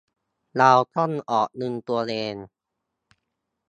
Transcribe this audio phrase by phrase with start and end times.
[0.57, 2.35] เราต้องออกเงินตัวเอง